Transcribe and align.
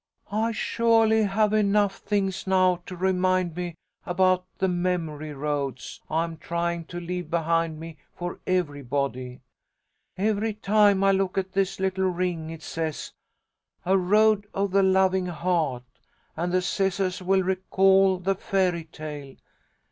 "I 0.31 0.51
suahly 0.51 1.27
have 1.27 1.53
enough 1.53 1.97
things 1.99 2.47
now 2.47 2.81
to 2.87 2.95
remind 2.95 3.55
me 3.55 3.75
about 4.03 4.45
the 4.57 4.67
memory 4.67 5.31
roads 5.31 6.01
I 6.09 6.23
am 6.23 6.37
tryin' 6.37 6.85
to 6.85 6.99
leave 6.99 7.29
behind 7.29 7.79
me 7.79 7.97
for 8.15 8.39
everybody. 8.47 9.41
Every 10.17 10.55
time 10.55 11.03
I 11.03 11.11
look 11.11 11.37
at 11.37 11.51
this 11.53 11.79
little 11.79 12.09
ring 12.09 12.49
it 12.49 12.63
says 12.63 13.13
'A 13.85 13.95
Road 13.95 14.47
of 14.55 14.71
the 14.71 14.81
Loving 14.81 15.27
Heart.' 15.27 15.99
And 16.35 16.51
the 16.51 16.63
scissahs 16.63 17.21
will 17.21 17.43
recall 17.43 18.17
the 18.17 18.33
fairy 18.33 18.85
tale. 18.85 19.35